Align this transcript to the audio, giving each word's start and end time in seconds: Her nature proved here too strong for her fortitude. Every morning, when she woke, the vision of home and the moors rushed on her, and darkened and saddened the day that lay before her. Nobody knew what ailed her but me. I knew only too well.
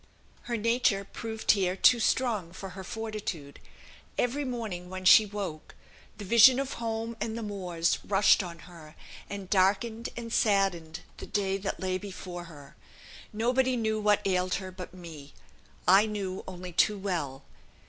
Her 0.49 0.57
nature 0.57 1.03
proved 1.05 1.51
here 1.51 1.75
too 1.75 1.99
strong 1.99 2.53
for 2.53 2.69
her 2.69 2.83
fortitude. 2.83 3.59
Every 4.17 4.43
morning, 4.43 4.89
when 4.89 5.05
she 5.05 5.27
woke, 5.27 5.75
the 6.17 6.25
vision 6.25 6.59
of 6.59 6.73
home 6.73 7.15
and 7.21 7.37
the 7.37 7.43
moors 7.43 7.99
rushed 8.03 8.41
on 8.41 8.57
her, 8.65 8.95
and 9.29 9.47
darkened 9.47 10.09
and 10.17 10.33
saddened 10.33 11.01
the 11.17 11.27
day 11.27 11.57
that 11.57 11.79
lay 11.79 11.99
before 11.99 12.45
her. 12.45 12.75
Nobody 13.31 13.77
knew 13.77 13.99
what 14.01 14.25
ailed 14.25 14.55
her 14.55 14.71
but 14.71 14.91
me. 14.91 15.35
I 15.87 16.07
knew 16.07 16.43
only 16.47 16.73
too 16.73 16.97
well. 16.97 17.43